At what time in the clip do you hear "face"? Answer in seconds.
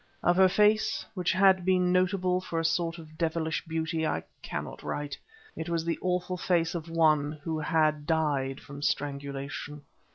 0.49-1.05, 6.37-6.73